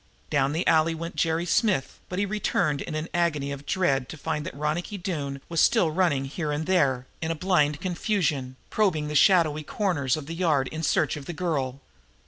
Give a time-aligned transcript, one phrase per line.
[0.31, 4.17] Down the alley went Jerry Smith, but he returned in an agony of dread to
[4.17, 9.09] find that Ronicky Doone was still running here and there, in a blind confusion, probing
[9.09, 11.81] the shadowy corners of the yard in search of the girl.